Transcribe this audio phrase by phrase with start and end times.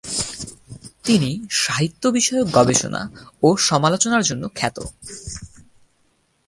[1.03, 1.29] তিনি
[1.49, 3.01] সাহিত্য বিষয়ক গবেষণা
[3.43, 4.77] ও সমালোচনার জন্য খ্যাত।